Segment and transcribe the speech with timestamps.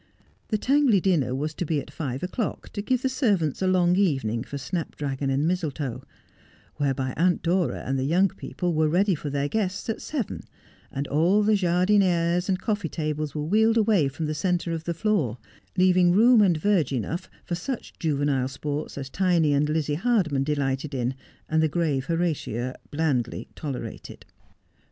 [0.47, 3.95] The Tangley dinner was to be at five o'clock, to give the servants a long
[3.95, 6.01] evening for snap dragon and mistletoe;
[6.77, 10.41] whereby Aunt Dora and the young people were ready for their guests at seven,
[10.91, 14.95] and all the jardinieres and coffee tables were wheeled away from the centre of the
[14.95, 15.37] floor,
[15.77, 20.95] leaving room and verge enough for such juvenile sports as Tiny and Lizzie Hardman delighted
[20.95, 21.13] in,
[21.47, 24.25] and the grave Horatia blandly tolerated.